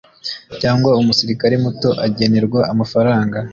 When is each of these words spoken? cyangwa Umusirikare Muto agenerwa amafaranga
cyangwa 0.61 0.89
Umusirikare 1.01 1.55
Muto 1.63 1.89
agenerwa 2.05 2.59
amafaranga 2.71 3.37